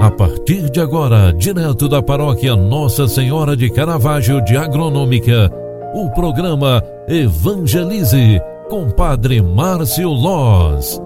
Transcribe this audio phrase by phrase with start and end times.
[0.00, 5.50] A partir de agora, direto da paróquia Nossa Senhora de Caravaggio de Agronômica,
[5.92, 11.00] o programa Evangelize com Padre Márcio Loz.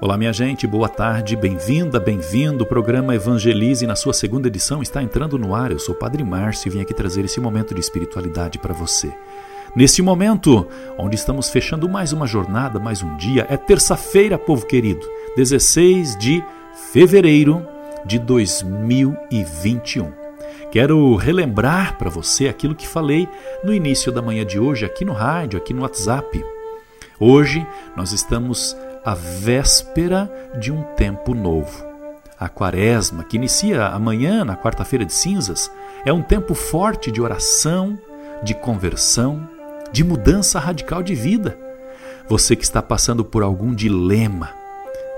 [0.00, 2.64] Olá, minha gente, boa tarde, bem-vinda, bem-vindo.
[2.64, 5.70] O programa Evangelize, na sua segunda edição, está entrando no ar.
[5.70, 9.12] Eu sou Padre Márcio e vim aqui trazer esse momento de espiritualidade para você.
[9.76, 15.04] Neste momento, onde estamos fechando mais uma jornada, mais um dia, é terça-feira, povo querido,
[15.36, 16.44] 16 de
[16.92, 17.66] fevereiro
[18.06, 20.12] de 2021.
[20.70, 23.28] Quero relembrar para você aquilo que falei
[23.64, 26.44] no início da manhã de hoje, aqui no rádio, aqui no WhatsApp.
[27.18, 27.66] Hoje
[27.96, 31.84] nós estamos à véspera de um tempo novo.
[32.38, 35.68] A quaresma, que inicia amanhã, na quarta-feira de cinzas,
[36.04, 37.98] é um tempo forte de oração,
[38.44, 39.48] de conversão,
[39.94, 41.56] de mudança radical de vida.
[42.28, 44.50] Você que está passando por algum dilema,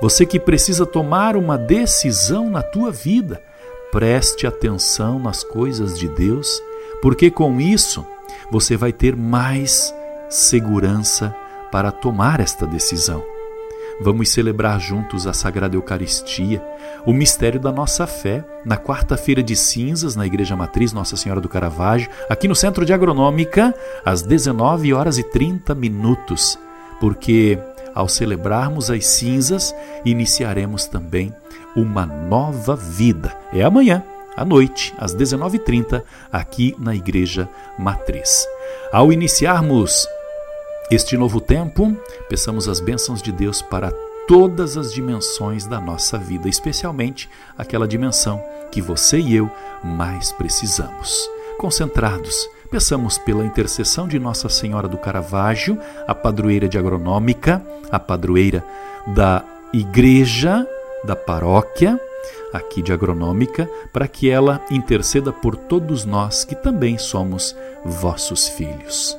[0.03, 3.43] você que precisa tomar uma decisão na tua vida,
[3.91, 6.61] preste atenção nas coisas de Deus,
[7.01, 8.07] porque com isso
[8.53, 9.95] você vai ter mais
[10.29, 11.35] segurança
[11.73, 13.25] para tomar esta decisão.
[13.99, 16.63] Vamos celebrar juntos a Sagrada Eucaristia,
[17.07, 21.49] o mistério da nossa fé, na quarta-feira de cinzas, na Igreja Matriz Nossa Senhora do
[21.49, 23.75] Caravaggio, aqui no Centro de Agronômica,
[24.05, 26.59] às 19 horas e 30 minutos,
[27.01, 27.59] porque
[27.95, 29.75] ao celebrarmos as cinzas,
[30.05, 31.35] iniciaremos também
[31.75, 33.35] uma nova vida.
[33.51, 34.03] É amanhã,
[34.37, 38.47] à noite, às 19h30, aqui na Igreja Matriz.
[38.93, 40.07] Ao iniciarmos
[40.91, 41.97] este novo tempo,
[42.29, 43.93] peçamos as bênçãos de Deus para
[44.29, 49.51] todas as dimensões da nossa vida, especialmente aquela dimensão que você e eu
[49.83, 51.29] mais precisamos.
[51.59, 55.77] Concentrados, peçamos pela intercessão de Nossa Senhora do Caravaggio,
[56.07, 58.65] a padroeira de Agronômica, a padroeira
[59.09, 60.65] da igreja,
[61.03, 62.01] da paróquia,
[62.53, 69.19] aqui de Agronômica, para que ela interceda por todos nós que também somos vossos filhos.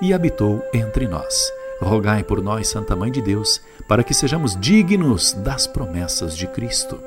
[0.00, 1.52] e habitou entre nós.
[1.80, 6.98] Rogai por nós, Santa Mãe de Deus, para que sejamos dignos das promessas de Cristo.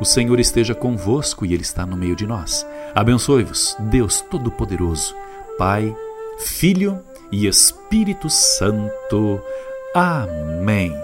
[0.00, 2.66] O Senhor esteja convosco e Ele está no meio de nós.
[2.94, 5.14] Abençoe-vos, Deus Todo-Poderoso,
[5.58, 5.94] Pai,
[6.38, 9.40] Filho e Espírito Santo.
[9.94, 10.94] Amém.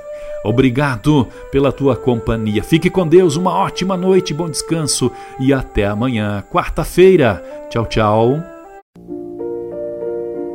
[0.44, 2.62] Obrigado pela tua companhia.
[2.62, 7.42] Fique com Deus, uma ótima noite, bom descanso e até amanhã, quarta-feira.
[7.70, 8.51] Tchau, tchau.